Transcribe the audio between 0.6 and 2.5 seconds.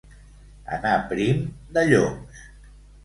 Anar prim de lloms.